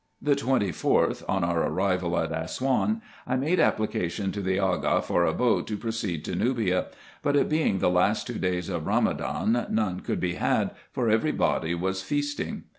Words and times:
The 0.19 0.33
24th, 0.35 1.21
on 1.29 1.43
our 1.43 1.61
arrival 1.69 2.17
at 2.17 2.31
Assouan, 2.31 3.03
I 3.27 3.35
made 3.35 3.59
application 3.59 4.31
to 4.31 4.41
the 4.41 4.57
Aga 4.57 5.03
for 5.03 5.25
a 5.25 5.31
boat 5.35 5.67
to 5.67 5.77
proceed 5.77 6.25
to 6.25 6.33
Nubia; 6.35 6.87
but, 7.21 7.35
it 7.35 7.47
being 7.47 7.77
the 7.77 7.87
last 7.87 8.25
two 8.25 8.39
days 8.39 8.67
of 8.67 8.87
Ramadan, 8.87 9.67
none 9.69 9.99
could 9.99 10.19
be 10.19 10.33
had, 10.33 10.71
for 10.91 11.07
every 11.11 11.31
body 11.31 11.75
was 11.75 12.01
feasting. 12.01 12.63